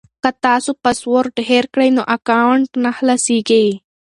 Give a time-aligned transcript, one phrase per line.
[0.23, 3.67] که تاسو پاسورډ هېر کړئ نو اکاونټ نه خلاصیږي.